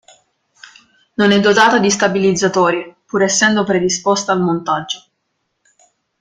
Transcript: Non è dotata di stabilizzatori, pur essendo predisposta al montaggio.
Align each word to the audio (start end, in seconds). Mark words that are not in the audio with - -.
Non 1.17 1.29
è 1.31 1.39
dotata 1.39 1.77
di 1.77 1.91
stabilizzatori, 1.91 2.95
pur 3.05 3.21
essendo 3.21 3.63
predisposta 3.63 4.31
al 4.31 4.41
montaggio. 4.41 5.03